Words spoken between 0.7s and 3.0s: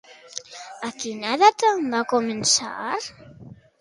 A quina edat va començar?